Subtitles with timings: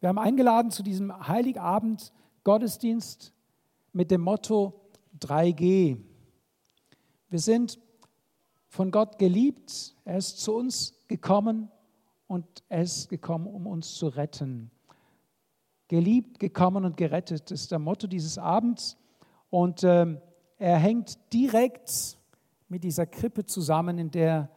[0.00, 2.12] Wir haben eingeladen zu diesem Heiligabend
[2.44, 3.32] Gottesdienst
[3.92, 4.74] mit dem Motto
[5.20, 5.96] 3G.
[7.30, 7.78] Wir sind
[8.68, 11.70] von Gott geliebt, er ist zu uns gekommen
[12.26, 14.70] und er ist gekommen, um uns zu retten.
[15.88, 18.98] Geliebt, gekommen und gerettet ist der Motto dieses Abends
[19.48, 20.20] und äh,
[20.58, 22.18] er hängt direkt
[22.68, 24.50] mit dieser Krippe zusammen, in der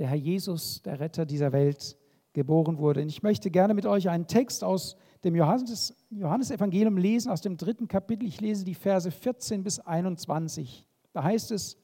[0.00, 1.94] der Herr Jesus, der Retter dieser Welt,
[2.32, 3.02] geboren wurde.
[3.02, 7.56] Und ich möchte gerne mit euch einen Text aus dem Johannes, Johannesevangelium lesen, aus dem
[7.56, 8.26] dritten Kapitel.
[8.26, 10.86] Ich lese die Verse 14 bis 21.
[11.12, 11.76] Da heißt es,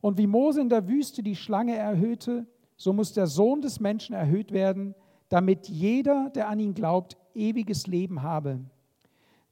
[0.00, 2.46] und wie Mose in der Wüste die Schlange erhöhte,
[2.76, 4.94] so muss der Sohn des Menschen erhöht werden,
[5.28, 8.60] damit jeder, der an ihn glaubt, ewiges Leben habe.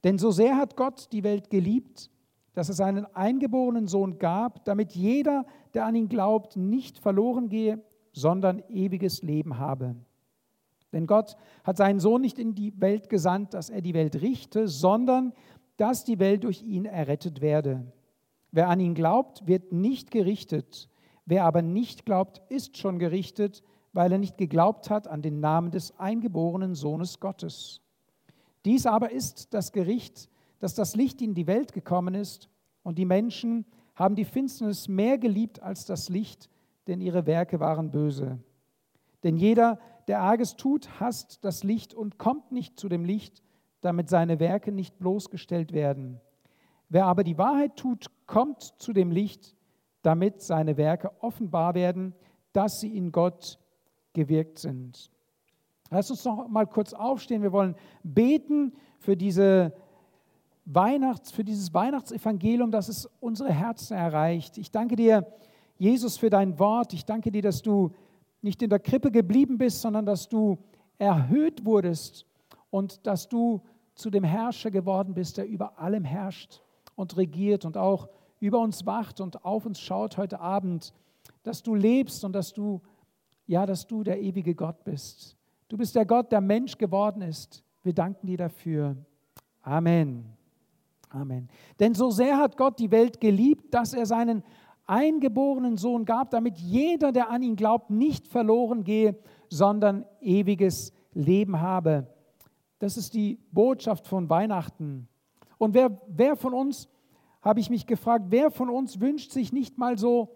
[0.03, 2.09] Denn so sehr hat Gott die Welt geliebt,
[2.53, 7.83] dass es seinen eingeborenen Sohn gab, damit jeder, der an ihn glaubt, nicht verloren gehe,
[8.15, 9.95] sondern ewiges Leben habe.
[10.93, 14.69] Denn Gott hat seinen Sohn nicht in die Welt gesandt, dass er die Welt richte,
[14.69, 15.33] sondern
[15.75, 17.85] dass die Welt durch ihn errettet werde.
[18.51, 20.89] Wer an ihn glaubt, wird nicht gerichtet.
[21.25, 25.71] Wer aber nicht glaubt, ist schon gerichtet, weil er nicht geglaubt hat an den Namen
[25.71, 27.81] des eingeborenen Sohnes Gottes.
[28.63, 30.29] Dies aber ist das Gericht,
[30.59, 32.49] dass das Licht in die Welt gekommen ist
[32.83, 36.49] und die Menschen haben die Finsternis mehr geliebt als das Licht,
[36.87, 38.39] denn ihre Werke waren böse.
[39.23, 43.41] Denn jeder, der Arges tut, hasst das Licht und kommt nicht zu dem Licht,
[43.81, 46.21] damit seine Werke nicht bloßgestellt werden.
[46.89, 49.55] Wer aber die Wahrheit tut, kommt zu dem Licht,
[50.01, 52.13] damit seine Werke offenbar werden,
[52.53, 53.59] dass sie in Gott
[54.13, 55.11] gewirkt sind.
[55.89, 57.41] Lass uns noch mal kurz aufstehen.
[57.41, 59.73] Wir wollen beten für diese
[60.65, 64.57] Weihnachts, für dieses Weihnachtsevangelium, das es unsere Herzen erreicht.
[64.57, 65.27] Ich danke dir,
[65.77, 66.93] Jesus, für dein Wort.
[66.93, 67.91] Ich danke dir, dass du
[68.41, 70.57] nicht in der Krippe geblieben bist, sondern dass du
[70.97, 72.25] erhöht wurdest
[72.69, 73.61] und dass du
[73.95, 76.61] zu dem Herrscher geworden bist, der über allem herrscht
[76.95, 78.09] und regiert und auch
[78.39, 80.93] über uns wacht und auf uns schaut heute Abend,
[81.43, 82.81] dass du lebst und dass du,
[83.47, 85.35] ja, dass du der ewige Gott bist.
[85.67, 87.63] Du bist der Gott, der Mensch geworden ist.
[87.83, 88.95] Wir danken dir dafür.
[89.61, 90.25] Amen.
[91.09, 91.49] Amen.
[91.79, 94.43] Denn so sehr hat Gott die Welt geliebt, dass er seinen
[94.85, 99.17] eingeborenen Sohn gab, damit jeder, der an ihn glaubt, nicht verloren gehe,
[99.49, 102.07] sondern ewiges Leben habe.
[102.79, 105.07] Das ist die Botschaft von Weihnachten.
[105.57, 106.89] Und wer, wer von uns,
[107.41, 110.35] habe ich mich gefragt, wer von uns wünscht sich nicht mal so,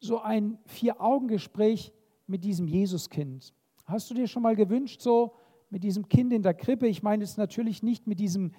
[0.00, 1.92] so ein Vier-Augen-Gespräch
[2.26, 3.54] mit diesem Jesuskind?
[3.84, 5.34] Hast du dir schon mal gewünscht, so
[5.70, 6.88] mit diesem Kind in der Krippe?
[6.88, 8.52] Ich meine es natürlich nicht mit diesem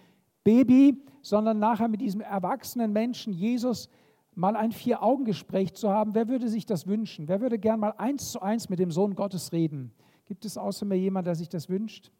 [0.43, 3.89] Baby, sondern nachher mit diesem erwachsenen Menschen, Jesus,
[4.37, 6.13] mal ein Vier-Augen-Gespräch zu haben.
[6.13, 7.27] Wer würde sich das wünschen?
[7.27, 9.91] Wer würde gern mal eins zu eins mit dem Sohn Gottes reden?
[10.25, 12.11] Gibt es außer mir jemand, der sich das wünscht?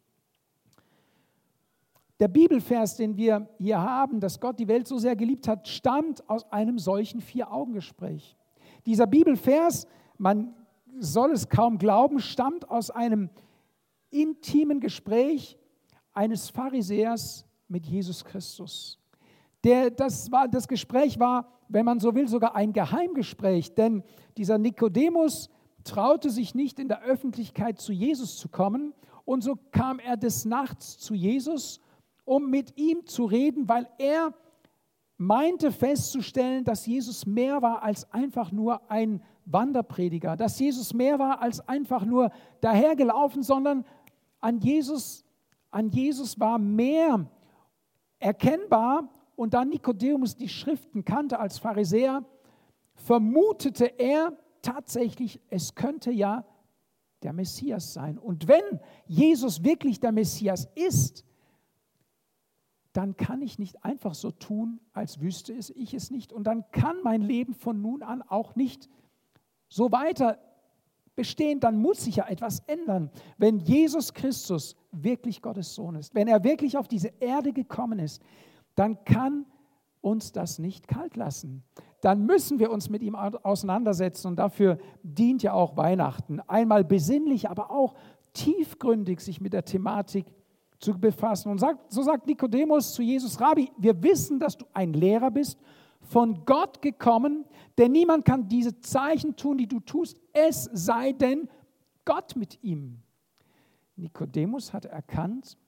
[2.18, 6.28] Der Bibelvers, den wir hier haben, dass Gott die Welt so sehr geliebt hat, stammt
[6.28, 8.36] aus einem solchen Vier-Augen-Gespräch.
[8.84, 9.86] Dieser Bibelvers,
[10.16, 10.56] man
[10.98, 13.30] soll es kaum glauben, stammt aus einem
[14.10, 15.56] intimen Gespräch
[16.12, 18.98] eines Pharisäers mit Jesus Christus.
[19.64, 24.02] Der, das, war, das Gespräch war, wenn man so will, sogar ein Geheimgespräch, denn
[24.36, 25.50] dieser Nikodemus
[25.84, 28.94] traute sich nicht in der Öffentlichkeit zu Jesus zu kommen.
[29.24, 31.80] Und so kam er des Nachts zu Jesus,
[32.24, 34.34] um mit ihm zu reden, weil er
[35.16, 41.42] meinte festzustellen, dass Jesus mehr war als einfach nur ein Wanderprediger, dass Jesus mehr war
[41.42, 42.30] als einfach nur
[42.60, 43.84] dahergelaufen, sondern
[44.40, 45.24] an Jesus,
[45.70, 47.26] an Jesus war mehr
[48.20, 49.08] erkennbar
[49.38, 52.24] und da Nikodemus die Schriften kannte als Pharisäer,
[52.94, 56.44] vermutete er tatsächlich, es könnte ja
[57.22, 58.18] der Messias sein.
[58.18, 61.24] Und wenn Jesus wirklich der Messias ist,
[62.92, 66.32] dann kann ich nicht einfach so tun, als wüsste es ich es nicht.
[66.32, 68.88] Und dann kann mein Leben von nun an auch nicht
[69.68, 70.38] so weiter
[71.14, 71.60] bestehen.
[71.60, 73.12] Dann muss sich ja etwas ändern.
[73.36, 78.20] Wenn Jesus Christus wirklich Gottes Sohn ist, wenn er wirklich auf diese Erde gekommen ist,
[78.78, 79.46] dann kann
[80.00, 81.64] uns das nicht kalt lassen.
[82.00, 86.40] Dann müssen wir uns mit ihm auseinandersetzen und dafür dient ja auch Weihnachten.
[86.46, 87.94] Einmal besinnlich, aber auch
[88.32, 90.26] tiefgründig sich mit der Thematik
[90.78, 91.50] zu befassen.
[91.50, 95.58] Und sagt, so sagt Nikodemus zu Jesus, Rabbi, wir wissen, dass du ein Lehrer bist,
[96.00, 97.44] von Gott gekommen,
[97.76, 101.48] denn niemand kann diese Zeichen tun, die du tust, es sei denn
[102.04, 103.02] Gott mit ihm.
[103.96, 105.58] Nikodemus hat erkannt,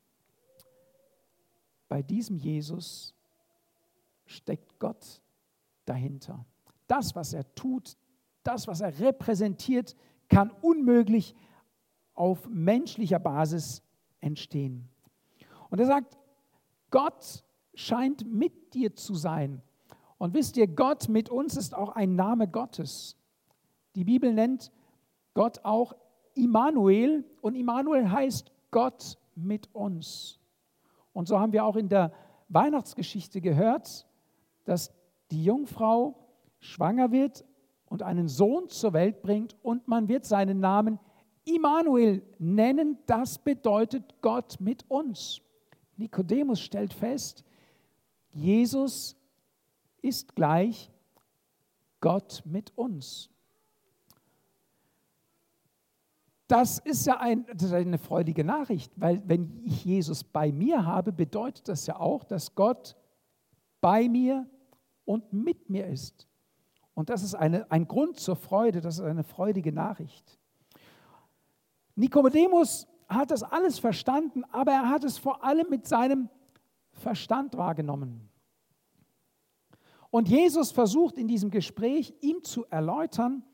[1.91, 3.17] bei diesem Jesus
[4.25, 5.21] steckt Gott
[5.85, 6.47] dahinter.
[6.87, 7.97] Das, was er tut,
[8.45, 9.97] das, was er repräsentiert,
[10.29, 11.35] kann unmöglich
[12.15, 13.83] auf menschlicher Basis
[14.21, 14.89] entstehen.
[15.69, 16.17] Und er sagt,
[16.93, 17.43] Gott
[17.75, 19.61] scheint mit dir zu sein.
[20.17, 23.17] Und wisst ihr, Gott mit uns ist auch ein Name Gottes.
[23.97, 24.71] Die Bibel nennt
[25.35, 25.97] Gott auch
[26.35, 30.40] Immanuel und Immanuel heißt Gott mit uns.
[31.13, 32.13] Und so haben wir auch in der
[32.49, 34.07] Weihnachtsgeschichte gehört,
[34.65, 34.93] dass
[35.31, 36.17] die Jungfrau
[36.59, 37.45] schwanger wird
[37.87, 40.99] und einen Sohn zur Welt bringt und man wird seinen Namen
[41.45, 42.99] Immanuel nennen.
[43.07, 45.41] Das bedeutet Gott mit uns.
[45.97, 47.45] Nikodemus stellt fest,
[48.33, 49.17] Jesus
[50.03, 50.91] ist gleich
[52.01, 53.31] Gott mit uns.
[56.51, 61.13] Das ist ja ein, ist eine freudige Nachricht, weil wenn ich Jesus bei mir habe,
[61.13, 62.97] bedeutet das ja auch, dass Gott
[63.81, 64.51] bei mir
[65.05, 66.27] und mit mir ist.
[66.93, 70.41] Und das ist eine, ein Grund zur Freude, das ist eine freudige Nachricht.
[71.95, 76.29] Nikodemus hat das alles verstanden, aber er hat es vor allem mit seinem
[76.91, 78.29] Verstand wahrgenommen.
[80.11, 83.45] Und Jesus versucht in diesem Gespräch ihm zu erläutern,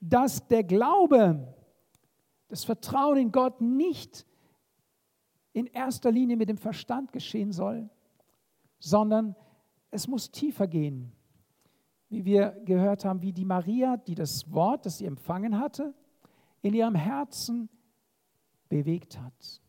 [0.00, 1.54] dass der Glaube,
[2.48, 4.26] das Vertrauen in Gott nicht
[5.52, 7.88] in erster Linie mit dem Verstand geschehen soll,
[8.78, 9.34] sondern
[9.90, 11.12] es muss tiefer gehen.
[12.08, 15.94] Wie wir gehört haben, wie die Maria, die das Wort, das sie empfangen hatte,
[16.62, 17.68] in ihrem Herzen
[18.68, 19.62] bewegt hat.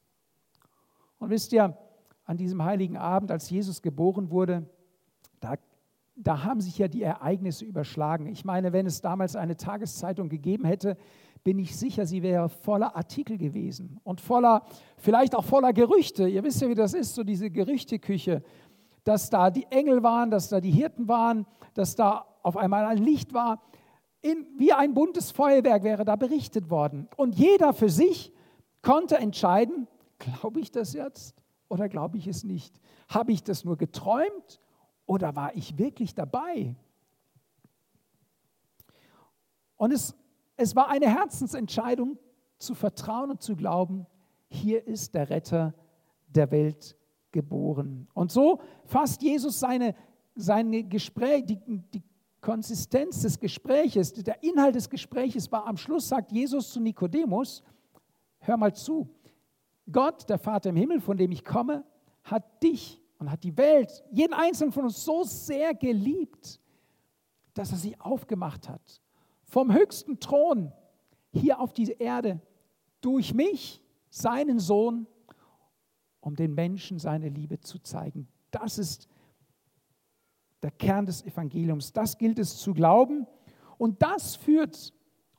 [1.19, 1.77] Und wisst ihr,
[2.25, 4.69] an diesem heiligen Abend, als Jesus geboren wurde,
[5.39, 5.55] da,
[6.15, 8.27] da haben sich ja die Ereignisse überschlagen.
[8.27, 10.97] Ich meine, wenn es damals eine Tageszeitung gegeben hätte,
[11.47, 14.65] bin ich sicher, sie wäre voller Artikel gewesen und voller,
[14.97, 16.27] vielleicht auch voller Gerüchte.
[16.27, 18.43] Ihr wisst ja, wie das ist, so diese Gerüchteküche,
[19.05, 22.97] dass da die Engel waren, dass da die Hirten waren, dass da auf einmal ein
[22.97, 23.61] Licht war.
[24.19, 27.07] In, wie ein buntes Feuerwerk wäre da berichtet worden.
[27.15, 28.33] Und jeder für sich
[28.81, 29.87] konnte entscheiden,
[30.19, 31.33] glaube ich das jetzt
[31.69, 32.77] oder glaube ich es nicht?
[33.07, 34.59] Habe ich das nur geträumt
[35.05, 36.75] oder war ich wirklich dabei?
[39.77, 40.13] Und es,
[40.57, 42.17] es war eine Herzensentscheidung
[42.57, 44.07] zu vertrauen und zu glauben,
[44.49, 45.73] hier ist der Retter
[46.27, 46.97] der Welt
[47.31, 48.07] geboren.
[48.13, 49.95] Und so fasst Jesus seine,
[50.35, 51.59] seine Gespräche, die,
[51.93, 52.03] die
[52.41, 57.63] Konsistenz des Gespräches, der Inhalt des Gespräches war am Schluss, sagt Jesus zu Nikodemus,
[58.39, 59.09] hör mal zu,
[59.91, 61.83] Gott, der Vater im Himmel, von dem ich komme,
[62.23, 66.59] hat dich und hat die Welt, jeden einzelnen von uns so sehr geliebt,
[67.53, 69.01] dass er sie aufgemacht hat.
[69.47, 70.71] Vom höchsten Thron
[71.31, 72.41] hier auf diese Erde,
[73.01, 75.07] durch mich, seinen Sohn,
[76.19, 78.27] um den Menschen seine Liebe zu zeigen.
[78.51, 79.07] Das ist
[80.61, 81.93] der Kern des Evangeliums.
[81.93, 83.27] Das gilt es zu glauben.
[83.77, 84.93] Und das führt,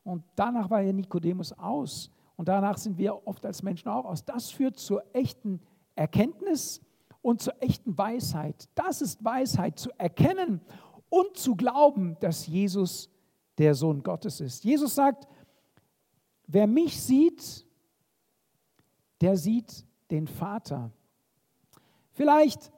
[0.04, 4.24] und danach war ja Nikodemus aus, und danach sind wir oft als Menschen auch aus,
[4.24, 5.60] das führt zur echten
[5.96, 6.80] Erkenntnis
[7.20, 8.68] und zur echten Weisheit.
[8.76, 10.60] Das ist Weisheit, zu erkennen
[11.08, 13.10] und zu glauben, dass Jesus
[13.58, 14.64] der Sohn Gottes ist.
[14.64, 15.26] Jesus sagt,
[16.46, 17.66] wer mich sieht,
[19.20, 20.90] der sieht den Vater.
[22.12, 22.72] Vielleicht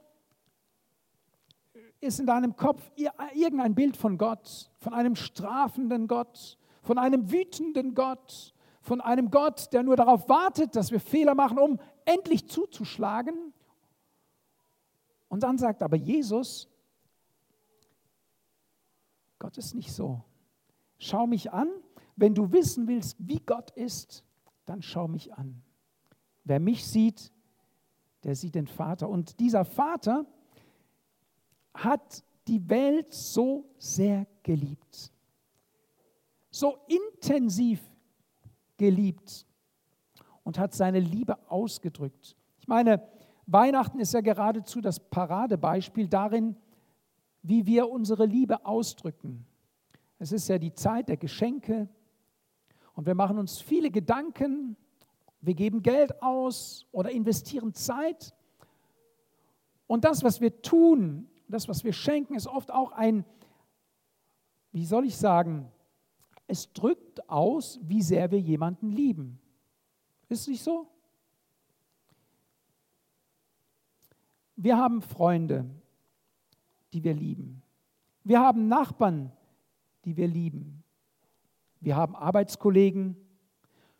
[1.99, 2.91] ist in deinem Kopf
[3.33, 9.71] irgendein Bild von Gott, von einem strafenden Gott, von einem wütenden Gott, von einem Gott,
[9.71, 13.53] der nur darauf wartet, dass wir Fehler machen, um endlich zuzuschlagen.
[15.29, 16.67] Und dann sagt aber Jesus,
[19.37, 20.23] Gott ist nicht so.
[21.03, 21.67] Schau mich an.
[22.15, 24.23] Wenn du wissen willst, wie Gott ist,
[24.67, 25.63] dann schau mich an.
[26.43, 27.31] Wer mich sieht,
[28.23, 29.09] der sieht den Vater.
[29.09, 30.27] Und dieser Vater
[31.73, 35.11] hat die Welt so sehr geliebt,
[36.51, 37.81] so intensiv
[38.77, 39.47] geliebt
[40.43, 42.35] und hat seine Liebe ausgedrückt.
[42.59, 43.01] Ich meine,
[43.47, 46.55] Weihnachten ist ja geradezu das Paradebeispiel darin,
[47.41, 49.47] wie wir unsere Liebe ausdrücken.
[50.21, 51.89] Es ist ja die Zeit der Geschenke
[52.93, 54.77] und wir machen uns viele Gedanken
[55.41, 58.33] wir geben Geld aus oder investieren Zeit.
[59.87, 63.25] Und das, was wir tun, das, was wir schenken, ist oft auch ein,
[64.71, 65.69] wie soll ich sagen,
[66.47, 69.39] es drückt aus, wie sehr wir jemanden lieben.
[70.29, 70.87] Ist nicht so?
[74.55, 75.69] Wir haben Freunde,
[76.93, 77.63] die wir lieben.
[78.23, 79.31] Wir haben Nachbarn,
[80.05, 80.83] die wir lieben.
[81.79, 83.15] Wir haben Arbeitskollegen,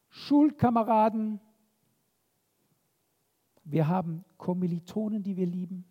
[0.09, 1.39] Schulkameraden,
[3.63, 5.85] wir haben Kommilitonen, die wir lieben.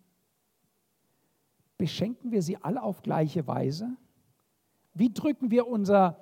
[1.77, 3.97] Beschenken wir sie alle auf gleiche Weise?
[4.93, 6.19] Wie drücken wir unser,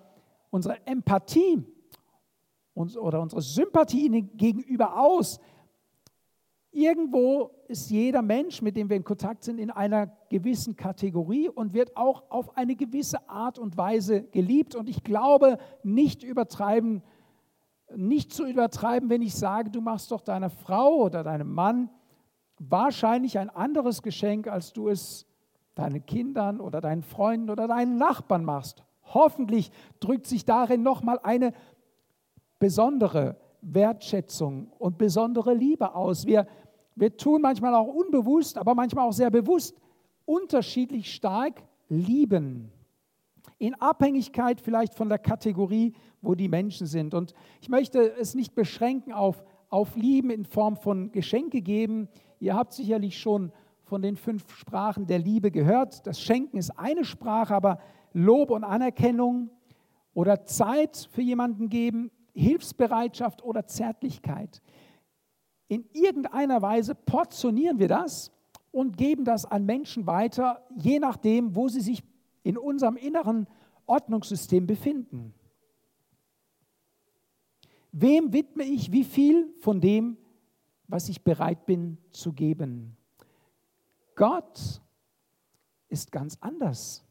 [0.52, 1.66] unsere Empathie
[2.74, 5.40] uns, oder unsere Sympathie ihnen gegenüber aus?
[6.72, 11.74] Irgendwo ist jeder Mensch, mit dem wir in Kontakt sind, in einer gewissen Kategorie und
[11.74, 14.76] wird auch auf eine gewisse Art und Weise geliebt.
[14.76, 17.02] Und ich glaube, nicht übertreiben,
[17.96, 21.90] nicht zu übertreiben, wenn ich sage, du machst doch deiner Frau oder deinem Mann
[22.60, 25.26] wahrscheinlich ein anderes Geschenk, als du es
[25.74, 28.84] deinen Kindern oder deinen Freunden oder deinen Nachbarn machst.
[29.06, 31.54] Hoffentlich drückt sich darin nochmal eine
[32.60, 36.26] besondere Wertschätzung und besondere Liebe aus.
[36.26, 36.48] Wir,
[36.96, 39.76] wir tun manchmal auch unbewusst, aber manchmal auch sehr bewusst
[40.26, 42.72] unterschiedlich stark lieben.
[43.58, 47.14] In Abhängigkeit vielleicht von der Kategorie, wo die Menschen sind.
[47.14, 52.08] Und ich möchte es nicht beschränken auf, auf Lieben in Form von Geschenke geben.
[52.40, 53.52] Ihr habt sicherlich schon
[53.84, 56.06] von den fünf Sprachen der Liebe gehört.
[56.06, 57.80] Das Schenken ist eine Sprache, aber
[58.14, 59.50] Lob und Anerkennung
[60.14, 64.62] oder Zeit für jemanden geben, Hilfsbereitschaft oder Zärtlichkeit.
[65.68, 68.32] In irgendeiner Weise portionieren wir das
[68.72, 72.04] und geben das an Menschen weiter, je nachdem, wo sie sich
[72.44, 73.48] in unserem inneren
[73.86, 75.34] Ordnungssystem befinden.
[77.92, 80.18] Wem widme ich wie viel von dem,
[80.88, 82.96] was ich bereit bin zu geben?
[84.16, 84.82] Gott
[85.88, 87.04] ist ganz anders.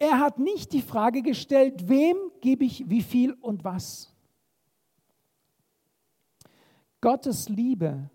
[0.00, 4.10] Er hat nicht die Frage gestellt, wem gebe ich wie viel und was.
[7.02, 8.08] Gottes Liebe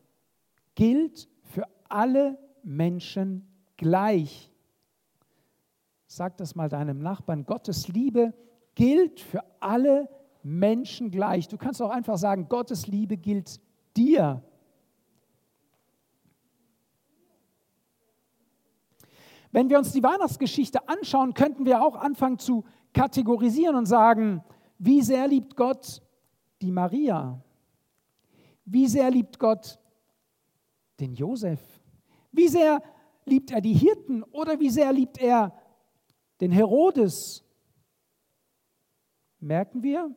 [0.74, 4.52] gilt für alle Menschen gleich.
[6.08, 7.46] Sag das mal deinem Nachbarn.
[7.46, 8.34] Gottes Liebe
[8.74, 10.10] gilt für alle
[10.42, 11.48] Menschen gleich.
[11.48, 13.60] Du kannst auch einfach sagen, Gottes Liebe gilt
[13.96, 14.44] dir
[19.56, 24.44] Wenn wir uns die Weihnachtsgeschichte anschauen, könnten wir auch anfangen zu kategorisieren und sagen,
[24.80, 26.02] wie sehr liebt Gott
[26.62, 27.42] die Maria?
[28.66, 29.80] Wie sehr liebt Gott
[31.00, 31.62] den Josef?
[32.34, 32.84] Wie sehr
[33.24, 35.58] liebt er die Hirten oder wie sehr liebt er
[36.42, 37.42] den Herodes?
[39.40, 40.14] Merken wir?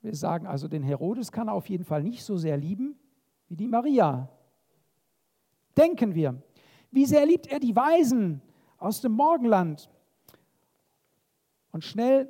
[0.00, 2.98] Wir sagen also, den Herodes kann er auf jeden Fall nicht so sehr lieben
[3.48, 4.30] wie die Maria.
[5.76, 6.42] Denken wir.
[6.90, 8.42] Wie sehr liebt er die Weisen
[8.78, 9.88] aus dem Morgenland?
[11.72, 12.28] Und schnell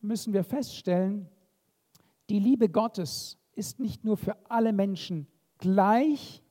[0.00, 1.28] müssen wir feststellen,
[2.30, 5.26] die Liebe Gottes ist nicht nur für alle Menschen
[5.58, 6.42] gleich,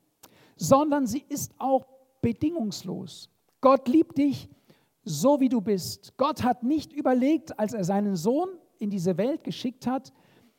[0.56, 1.86] sondern sie ist auch
[2.20, 3.28] bedingungslos.
[3.60, 4.48] Gott liebt dich
[5.04, 6.16] so, wie du bist.
[6.16, 10.12] Gott hat nicht überlegt, als er seinen Sohn in diese Welt geschickt hat,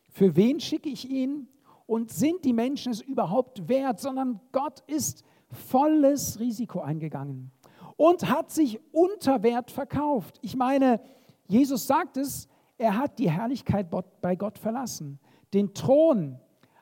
[0.09, 1.47] für wen schicke ich ihn
[1.85, 5.23] und sind die Menschen es überhaupt wert, sondern Gott ist
[5.53, 7.51] volles Risiko eingegangen
[7.95, 10.39] und hat sich unter Wert verkauft.
[10.41, 10.99] Ich meine,
[11.47, 13.87] Jesus sagt es, er hat die Herrlichkeit
[14.21, 15.19] bei Gott verlassen,
[15.53, 16.39] den Thron,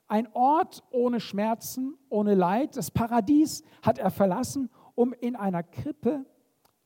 [0.08, 6.25] ein Ort ohne Schmerzen, ohne Leid, das Paradies hat er verlassen, um in einer Krippe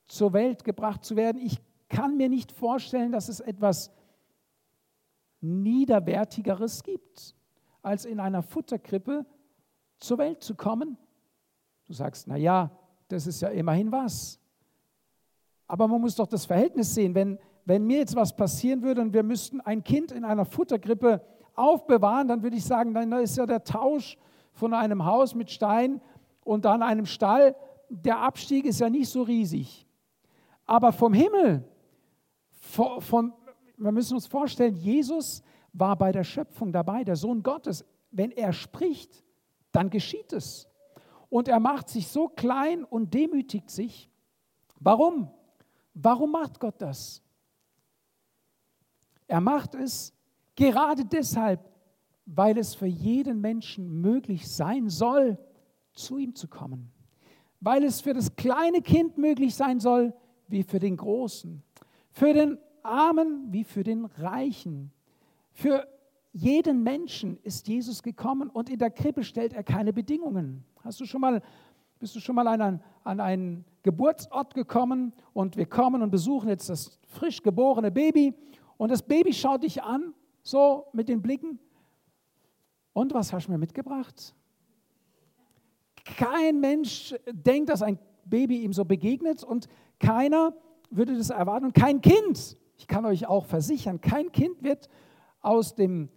[0.06, 1.42] zur Welt gebracht zu werden.
[1.42, 3.92] Ich kann mir nicht vorstellen, dass es etwas
[5.42, 7.36] Niederwertigeres gibt,
[7.82, 9.26] als in einer Futterkrippe
[10.00, 10.98] zur Welt zu kommen
[11.86, 12.72] Du sagst, na ja,
[13.08, 14.40] das ist ja immerhin was.
[15.68, 17.14] Aber man muss doch das Verhältnis sehen.
[17.14, 21.22] Wenn, wenn mir jetzt was passieren würde und wir müssten ein Kind in einer Futtergrippe
[21.56, 24.18] aufbewahren, dann würde ich sagen, dann ist ja der Tausch
[24.54, 26.02] von einem Haus mit Stein
[26.44, 27.56] und dann einem Stall,
[27.90, 29.88] der Abstieg ist ja nicht so riesig.
[30.66, 31.64] Aber vom Himmel,
[32.50, 33.34] von, von,
[33.78, 37.86] wir müssen uns vorstellen, Jesus war bei der Schöpfung dabei, der Sohn Gottes.
[38.12, 39.24] Wenn er spricht,
[39.72, 40.68] dann geschieht es
[41.36, 44.10] und er macht sich so klein und demütigt sich.
[44.80, 45.30] Warum?
[45.94, 47.22] Warum macht Gott das?
[49.28, 50.14] Er macht es
[50.56, 51.60] gerade deshalb,
[52.26, 55.38] weil es für jeden Menschen möglich sein soll,
[55.92, 56.90] zu ihm zu kommen.
[57.60, 60.14] Weil es für das kleine Kind möglich sein soll,
[60.48, 61.62] wie für den Großen.
[62.12, 64.90] Für den Armen wie für den Reichen.
[65.52, 65.86] Für
[66.32, 70.64] jeden Menschen ist Jesus gekommen und in der Krippe stellt er keine Bedingungen.
[70.86, 71.42] Hast du schon mal,
[71.98, 76.48] bist du schon mal an, einen, an einen Geburtsort gekommen und wir kommen und besuchen
[76.48, 78.36] jetzt das frisch geborene Baby
[78.78, 80.14] und das Baby schaut dich an,
[80.44, 81.58] so mit den Blicken.
[82.94, 84.36] Und was hast du mir mitgebracht?
[86.04, 89.68] Kein Mensch denkt, dass ein Baby ihm so begegnet und
[90.00, 90.54] keiner
[90.92, 94.88] würde das erwarten und kein Kind, ich kann euch auch versichern, kein Kind wird
[95.42, 96.10] aus dem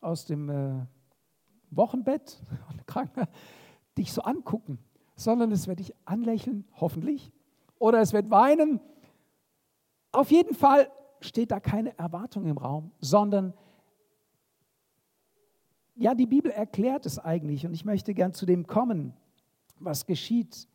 [0.00, 0.88] aus dem
[1.70, 2.40] Wochenbett
[3.98, 4.78] dich so angucken,
[5.14, 7.32] sondern es wird dich anlächeln, hoffentlich,
[7.78, 8.80] oder es wird weinen.
[10.12, 13.54] Auf jeden Fall steht da keine Erwartung im Raum, sondern
[15.94, 19.14] ja, die Bibel erklärt es eigentlich und ich möchte gern zu dem kommen,
[19.78, 20.68] was geschieht.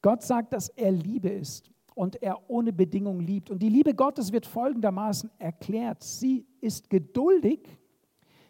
[0.00, 3.50] Gott sagt, dass er Liebe ist und er ohne Bedingung liebt.
[3.50, 6.02] Und die Liebe Gottes wird folgendermaßen erklärt.
[6.02, 7.68] Sie ist geduldig,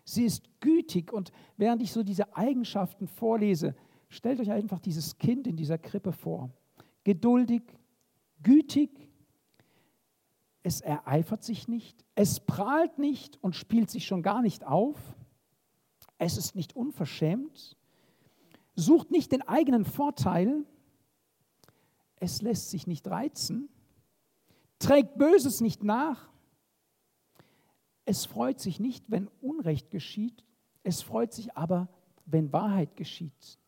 [0.05, 1.13] sie ist gütig.
[1.13, 3.75] Und während ich so diese Eigenschaften vorlese,
[4.09, 6.51] stellt euch einfach dieses Kind in dieser Krippe vor.
[7.05, 7.63] Geduldig,
[8.43, 9.09] gütig,
[10.63, 14.97] es ereifert sich nicht, es prahlt nicht und spielt sich schon gar nicht auf,
[16.19, 17.77] es ist nicht unverschämt,
[18.77, 20.65] sucht nicht den eigenen Vorteil,
[22.17, 23.69] es lässt sich nicht reizen,
[24.79, 26.32] trägt Böses nicht nach,
[28.05, 30.45] es freut sich nicht, wenn Unrecht geschieht,
[30.83, 31.89] es freut sich aber,
[32.27, 33.59] wenn Wahrheit geschieht.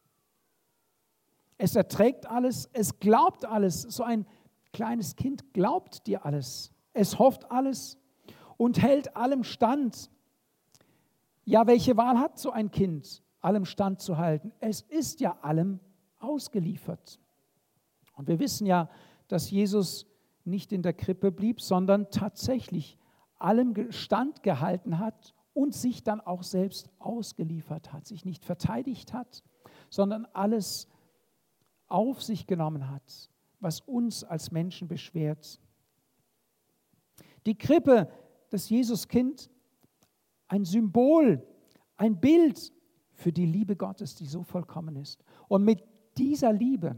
[1.58, 3.82] Es erträgt alles, es glaubt alles.
[3.82, 4.26] So ein
[4.72, 6.72] kleines Kind glaubt dir alles.
[6.92, 7.96] Es hofft alles
[8.56, 10.10] und hält allem stand.
[11.44, 14.52] Ja, welche Wahl hat so ein Kind, allem stand zu halten?
[14.60, 15.78] Es ist ja allem
[16.18, 17.20] ausgeliefert.
[18.16, 18.88] Und wir wissen ja,
[19.28, 20.06] dass Jesus
[20.44, 22.98] nicht in der Krippe blieb, sondern tatsächlich
[23.38, 29.42] allem Stand gehalten hat und sich dann auch selbst ausgeliefert hat, sich nicht verteidigt hat,
[29.90, 30.88] sondern alles
[31.86, 35.60] auf sich genommen hat, was uns als Menschen beschwert.
[37.46, 38.10] Die Krippe,
[38.50, 39.50] das Jesuskind,
[40.48, 41.46] ein Symbol,
[41.96, 42.72] ein Bild
[43.12, 45.22] für die Liebe Gottes, die so vollkommen ist.
[45.48, 45.82] Und mit
[46.16, 46.96] dieser Liebe,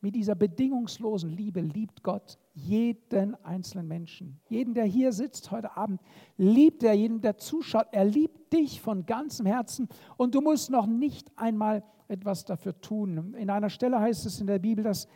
[0.00, 4.40] mit dieser bedingungslosen Liebe liebt Gott jeden einzelnen Menschen.
[4.48, 6.00] Jeden, der hier sitzt heute Abend,
[6.36, 7.86] liebt er, jeden, der zuschaut.
[7.92, 13.34] Er liebt dich von ganzem Herzen und du musst noch nicht einmal etwas dafür tun.
[13.34, 15.08] In einer Stelle heißt es in der Bibel, dass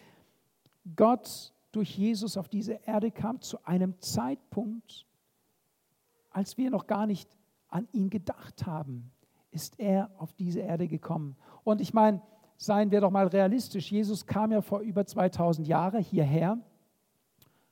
[0.96, 5.06] Gott durch Jesus auf diese Erde kam zu einem Zeitpunkt,
[6.30, 7.28] als wir noch gar nicht
[7.68, 9.12] an ihn gedacht haben,
[9.50, 11.36] ist er auf diese Erde gekommen.
[11.64, 12.22] Und ich meine,
[12.60, 13.90] seien wir doch mal realistisch.
[13.90, 16.58] Jesus kam ja vor über 2000 Jahren hierher.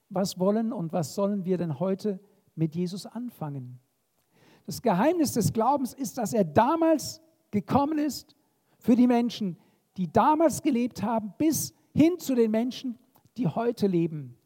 [0.08, 2.18] Was wollen und was sollen wir denn heute
[2.54, 3.78] mit Jesus anfangen?
[4.64, 8.34] Das Geheimnis des Glaubens ist, dass er damals gekommen ist
[8.78, 9.58] für die Menschen,
[9.98, 12.98] die damals gelebt haben, bis hin zu den Menschen,
[13.36, 14.38] die heute leben.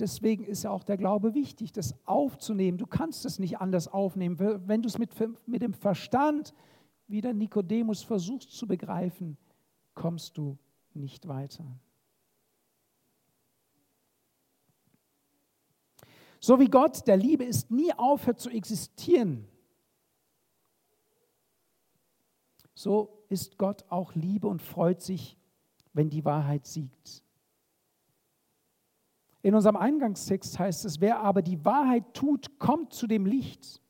[0.00, 2.78] Deswegen ist ja auch der Glaube wichtig, das aufzunehmen.
[2.78, 4.40] Du kannst es nicht anders aufnehmen.
[4.66, 5.10] Wenn du es mit,
[5.46, 6.52] mit dem Verstand,
[7.06, 9.36] wie der Nikodemus versuchst zu begreifen,
[9.94, 10.58] kommst du
[10.94, 11.64] nicht weiter.
[16.40, 19.46] So wie Gott der Liebe ist, nie aufhört zu existieren,
[22.74, 25.38] so ist Gott auch Liebe und freut sich,
[25.92, 27.22] wenn die Wahrheit siegt.
[29.42, 33.80] In unserem Eingangstext heißt es, wer aber die Wahrheit tut, kommt zu dem Licht.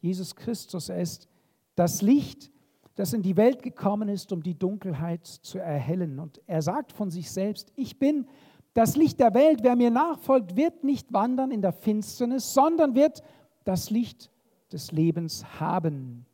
[0.00, 1.28] Jesus Christus, er ist
[1.74, 2.50] das Licht,
[2.98, 6.18] das in die Welt gekommen ist, um die Dunkelheit zu erhellen.
[6.18, 8.26] Und er sagt von sich selbst, ich bin
[8.74, 9.60] das Licht der Welt.
[9.62, 13.22] Wer mir nachfolgt, wird nicht wandern in der Finsternis, sondern wird
[13.62, 14.32] das Licht
[14.72, 16.26] des Lebens haben.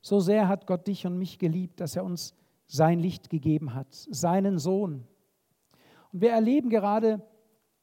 [0.00, 2.34] So sehr hat Gott dich und mich geliebt, dass er uns
[2.68, 5.06] sein Licht gegeben hat, seinen Sohn.
[6.10, 7.20] Und wir erleben gerade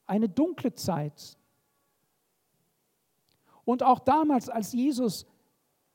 [0.04, 1.38] eine dunkle Zeit.
[3.70, 5.24] Und auch damals, als Jesus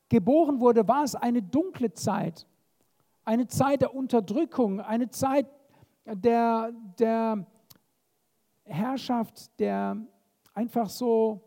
[0.08, 2.46] geboren wurde, war es eine dunkle Zeit.
[3.22, 5.46] Eine Zeit der Unterdrückung, eine Zeit
[6.06, 7.46] der, der
[8.64, 9.98] Herrschaft, der
[10.54, 11.42] einfach so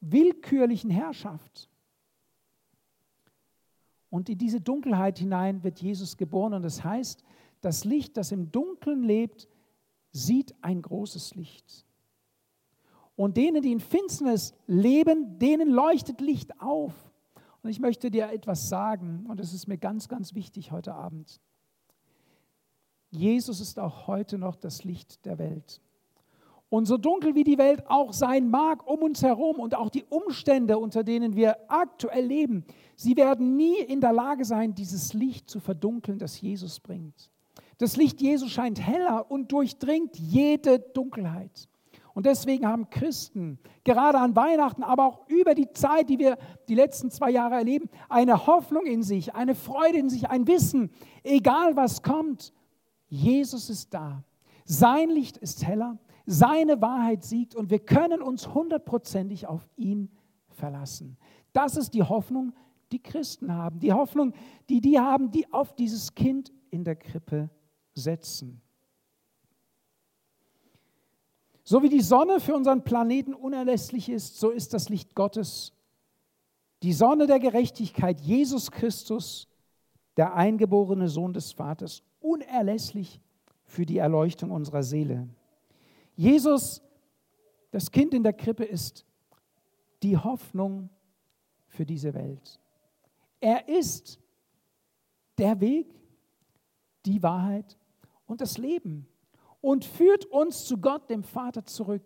[0.00, 1.70] willkürlichen Herrschaft.
[4.10, 6.54] Und in diese Dunkelheit hinein wird Jesus geboren.
[6.54, 7.22] Und das heißt,
[7.60, 9.46] das Licht, das im Dunkeln lebt,
[10.10, 11.86] sieht ein großes Licht.
[13.18, 16.94] Und denen, die in Finsternis leben, denen leuchtet Licht auf.
[17.64, 21.40] Und ich möchte dir etwas sagen, und das ist mir ganz, ganz wichtig heute Abend.
[23.10, 25.80] Jesus ist auch heute noch das Licht der Welt.
[26.68, 30.04] Und so dunkel wie die Welt auch sein mag um uns herum und auch die
[30.04, 35.50] Umstände, unter denen wir aktuell leben, sie werden nie in der Lage sein, dieses Licht
[35.50, 37.32] zu verdunkeln, das Jesus bringt.
[37.78, 41.67] Das Licht Jesu scheint heller und durchdringt jede Dunkelheit.
[42.18, 46.36] Und deswegen haben Christen gerade an Weihnachten, aber auch über die Zeit, die wir
[46.68, 50.90] die letzten zwei Jahre erleben, eine Hoffnung in sich, eine Freude in sich, ein Wissen,
[51.22, 52.52] egal was kommt,
[53.06, 54.24] Jesus ist da.
[54.64, 60.10] Sein Licht ist heller, seine Wahrheit siegt und wir können uns hundertprozentig auf ihn
[60.48, 61.18] verlassen.
[61.52, 62.52] Das ist die Hoffnung,
[62.90, 63.78] die Christen haben.
[63.78, 64.34] Die Hoffnung,
[64.68, 67.48] die die haben, die auf dieses Kind in der Krippe
[67.94, 68.60] setzen.
[71.68, 75.74] So wie die Sonne für unseren Planeten unerlässlich ist, so ist das Licht Gottes,
[76.82, 79.48] die Sonne der Gerechtigkeit, Jesus Christus,
[80.16, 83.20] der eingeborene Sohn des Vaters, unerlässlich
[83.66, 85.28] für die Erleuchtung unserer Seele.
[86.16, 86.80] Jesus,
[87.70, 89.04] das Kind in der Krippe, ist
[90.02, 90.88] die Hoffnung
[91.66, 92.58] für diese Welt.
[93.40, 94.18] Er ist
[95.36, 95.94] der Weg,
[97.04, 97.76] die Wahrheit
[98.24, 99.06] und das Leben
[99.60, 102.02] und führt uns zu Gott, dem Vater, zurück.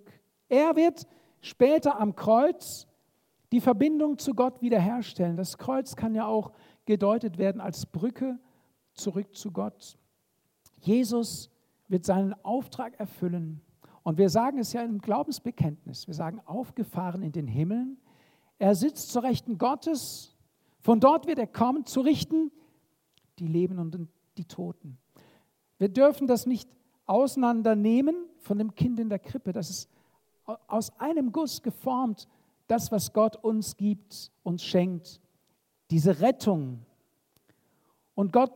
[0.48, 1.06] Er wird
[1.40, 2.86] später am Kreuz
[3.52, 5.36] die Verbindung zu Gott wiederherstellen.
[5.36, 6.52] Das Kreuz kann ja auch
[6.86, 8.38] gedeutet werden als Brücke
[8.94, 9.98] zurück zu Gott.
[10.80, 11.50] Jesus
[11.88, 13.60] wird seinen Auftrag erfüllen.
[14.02, 16.06] Und wir sagen es ja im Glaubensbekenntnis.
[16.06, 17.98] Wir sagen, aufgefahren in den Himmeln.
[18.58, 20.36] Er sitzt zur Rechten Gottes.
[20.80, 22.50] Von dort wird er kommen, zu richten
[23.38, 24.98] die Lebenden und die Toten.
[25.78, 26.68] Wir dürfen das nicht
[27.06, 29.52] auseinandernehmen von dem Kind in der Krippe.
[29.52, 29.88] Das ist
[30.66, 32.28] aus einem Guss geformt,
[32.66, 35.20] das, was Gott uns gibt, uns schenkt,
[35.90, 36.84] diese Rettung.
[38.14, 38.52] Und Gott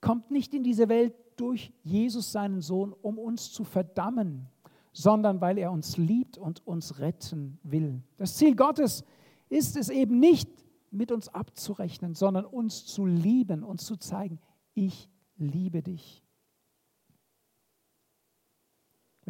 [0.00, 4.46] kommt nicht in diese Welt durch Jesus, seinen Sohn, um uns zu verdammen,
[4.92, 8.02] sondern weil er uns liebt und uns retten will.
[8.16, 9.04] Das Ziel Gottes
[9.48, 10.48] ist es eben nicht,
[10.90, 14.40] mit uns abzurechnen, sondern uns zu lieben, uns zu zeigen,
[14.74, 16.24] ich liebe dich.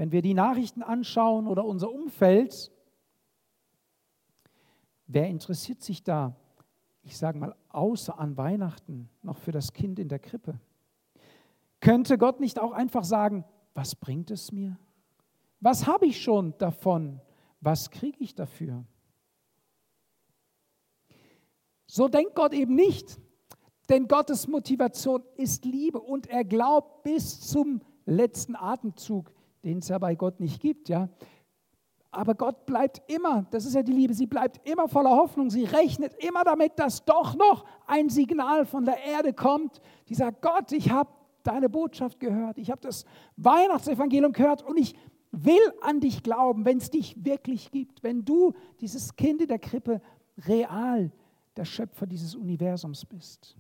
[0.01, 2.73] Wenn wir die Nachrichten anschauen oder unser Umfeld,
[5.07, 6.35] wer interessiert sich da,
[7.03, 10.59] ich sage mal, außer an Weihnachten noch für das Kind in der Krippe?
[11.81, 14.79] Könnte Gott nicht auch einfach sagen, was bringt es mir?
[15.61, 17.21] Was habe ich schon davon?
[17.61, 18.87] Was kriege ich dafür?
[21.85, 23.21] So denkt Gott eben nicht,
[23.91, 29.31] denn Gottes Motivation ist Liebe und er glaubt bis zum letzten Atemzug,
[29.65, 31.09] den es ja bei Gott nicht gibt, ja.
[32.13, 35.49] Aber Gott bleibt immer, das ist ja die Liebe, sie bleibt immer voller Hoffnung.
[35.49, 40.43] Sie rechnet immer damit, dass doch noch ein Signal von der Erde kommt, die sagt,
[40.43, 41.11] Gott, ich habe
[41.45, 43.05] deine Botschaft gehört, ich habe das
[43.37, 44.95] Weihnachtsevangelium gehört und ich
[45.31, 49.61] will an dich glauben, wenn es dich wirklich gibt, wenn du dieses Kind in der
[49.61, 50.03] Krippe
[50.49, 51.13] real
[51.57, 53.57] der Schöpfer dieses Universums bist.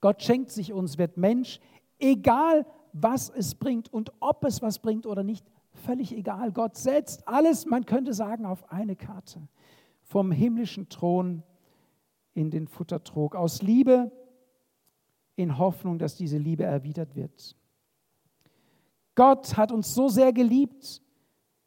[0.00, 1.60] Gott schenkt sich uns, wird Mensch,
[1.98, 6.52] egal was es bringt und ob es was bringt oder nicht, völlig egal.
[6.52, 9.48] Gott setzt alles, man könnte sagen, auf eine Karte.
[10.02, 11.42] Vom himmlischen Thron
[12.34, 13.34] in den Futtertrog.
[13.34, 14.12] Aus Liebe
[15.34, 17.56] in Hoffnung, dass diese Liebe erwidert wird.
[19.16, 21.02] Gott hat uns so sehr geliebt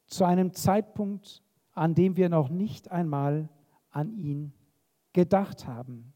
[0.05, 3.49] zu einem Zeitpunkt, an dem wir noch nicht einmal
[3.89, 4.53] an ihn
[5.11, 6.13] gedacht haben.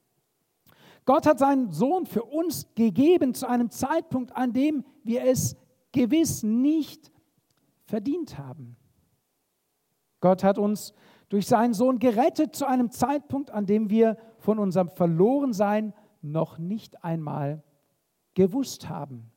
[1.06, 5.56] Gott hat seinen Sohn für uns gegeben zu einem Zeitpunkt, an dem wir es
[5.92, 7.12] gewiss nicht
[7.86, 8.78] verdient haben.
[10.20, 10.94] Gott hat uns
[11.30, 17.04] durch seinen Sohn gerettet zu einem Zeitpunkt, an dem wir von unserem Verlorensein noch nicht
[17.04, 17.64] einmal
[18.34, 19.32] gewusst haben.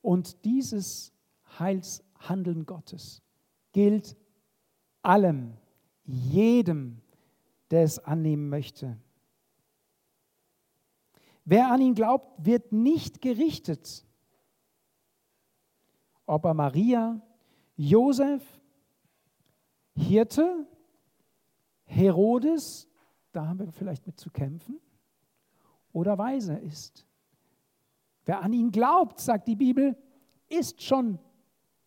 [0.00, 1.12] Und dieses
[1.58, 3.22] Heilshandeln Gottes
[3.72, 4.16] gilt
[5.02, 5.54] allem,
[6.04, 7.00] jedem,
[7.70, 8.98] der es annehmen möchte.
[11.44, 14.04] Wer an ihn glaubt, wird nicht gerichtet.
[16.26, 17.20] Ob er Maria,
[17.76, 18.42] Josef,
[19.94, 20.66] Hirte,
[21.84, 22.88] Herodes,
[23.32, 24.80] da haben wir vielleicht mit zu kämpfen,
[25.92, 27.06] oder weise ist.
[28.24, 29.96] Wer an ihn glaubt, sagt die Bibel,
[30.48, 31.18] ist schon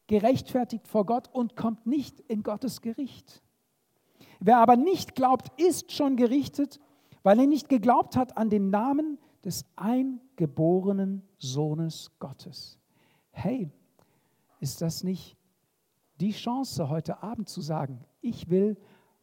[0.05, 3.41] gerechtfertigt vor Gott und kommt nicht in Gottes Gericht.
[4.39, 6.79] Wer aber nicht glaubt, ist schon gerichtet,
[7.23, 9.17] weil er nicht geglaubt hat an den Namen
[9.47, 12.77] des eingeborenen Sohnes Gottes.
[13.31, 13.71] Hey,
[14.59, 15.37] ist das nicht
[16.19, 18.75] die Chance heute Abend zu sagen, ich will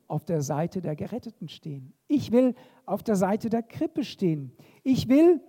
[0.08, 1.92] auf der Seite der Geretteten stehen.
[2.08, 2.54] Ich will
[2.86, 4.56] auf der Seite der Krippe stehen.
[4.82, 5.42] Ich will,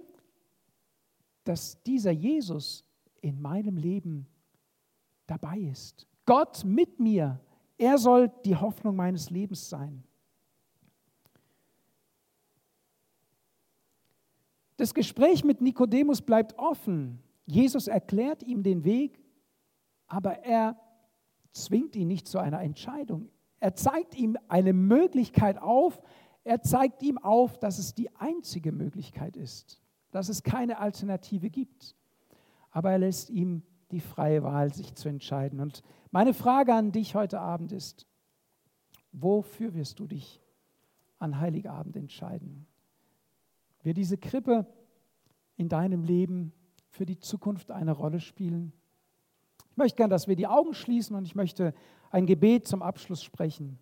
[1.45, 2.83] dass dieser Jesus
[3.21, 4.27] in meinem Leben
[5.25, 6.05] dabei ist.
[6.25, 7.39] Gott mit mir.
[7.77, 10.03] Er soll die Hoffnung meines Lebens sein.
[14.77, 17.19] Das Gespräch mit Nikodemus bleibt offen.
[17.45, 19.19] Jesus erklärt ihm den Weg,
[20.07, 20.79] aber er
[21.51, 23.29] zwingt ihn nicht zu einer Entscheidung.
[23.59, 26.01] Er zeigt ihm eine Möglichkeit auf.
[26.43, 31.95] Er zeigt ihm auf, dass es die einzige Möglichkeit ist, dass es keine Alternative gibt.
[32.71, 35.61] Aber er lässt ihm die freie Wahl, sich zu entscheiden.
[35.61, 38.05] Und meine Frage an dich heute Abend ist,
[39.11, 40.41] wofür wirst du dich
[41.17, 42.67] an Heiligabend entscheiden?
[43.85, 44.65] Wird diese Krippe
[45.57, 46.51] in deinem Leben
[46.89, 48.73] für die Zukunft eine Rolle spielen?
[49.69, 51.71] Ich möchte gerne, dass wir die Augen schließen und ich möchte
[52.09, 53.77] ein Gebet zum Abschluss sprechen.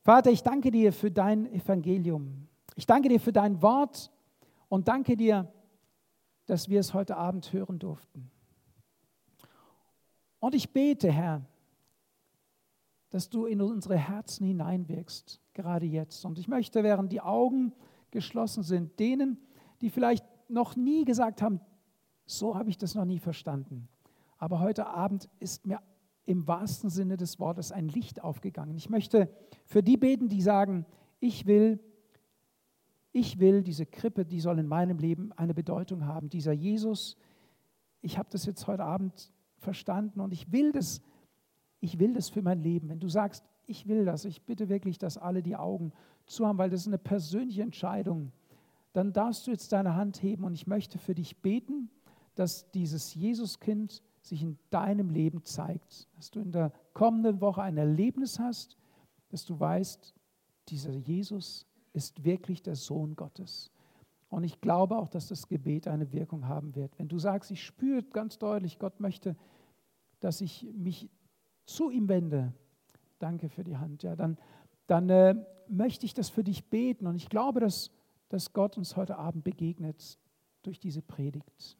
[0.00, 2.48] Vater, ich danke dir für dein Evangelium.
[2.74, 4.10] Ich danke dir für dein Wort
[4.70, 5.52] und danke dir,
[6.46, 8.30] dass wir es heute Abend hören durften.
[10.40, 11.44] Und ich bete, Herr,
[13.10, 16.24] dass du in unsere Herzen hineinwirkst, gerade jetzt.
[16.24, 17.74] Und ich möchte, während die Augen
[18.16, 19.36] geschlossen sind, denen,
[19.82, 21.60] die vielleicht noch nie gesagt haben,
[22.24, 23.88] so habe ich das noch nie verstanden.
[24.38, 25.82] Aber heute Abend ist mir
[26.24, 28.74] im wahrsten Sinne des Wortes ein Licht aufgegangen.
[28.74, 29.28] Ich möchte
[29.66, 30.86] für die beten, die sagen,
[31.20, 31.78] ich will,
[33.12, 36.30] ich will diese Krippe, die soll in meinem Leben eine Bedeutung haben.
[36.30, 37.18] Dieser Jesus,
[38.00, 41.02] ich habe das jetzt heute Abend verstanden und ich will das,
[41.80, 42.88] ich will das für mein Leben.
[42.88, 45.92] Wenn du sagst, ich will das, ich bitte wirklich, dass alle die Augen
[46.26, 48.32] zu haben, weil das ist eine persönliche Entscheidung,
[48.92, 51.90] dann darfst du jetzt deine Hand heben und ich möchte für dich beten,
[52.34, 57.76] dass dieses Jesuskind sich in deinem Leben zeigt, dass du in der kommenden Woche ein
[57.76, 58.76] Erlebnis hast,
[59.28, 60.14] dass du weißt,
[60.68, 63.70] dieser Jesus ist wirklich der Sohn Gottes.
[64.28, 66.98] Und ich glaube auch, dass das Gebet eine Wirkung haben wird.
[66.98, 69.36] Wenn du sagst, ich spüre ganz deutlich, Gott möchte,
[70.20, 71.08] dass ich mich
[71.64, 72.52] zu ihm wende,
[73.18, 74.36] danke für die Hand, ja, dann,
[74.86, 75.34] dann äh,
[75.68, 77.06] möchte ich das für dich beten.
[77.06, 77.90] Und ich glaube, dass,
[78.28, 80.18] dass Gott uns heute Abend begegnet
[80.62, 81.76] durch diese Predigt.